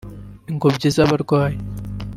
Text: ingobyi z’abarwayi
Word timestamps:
ingobyi 0.51 0.87
z’abarwayi 0.95 1.57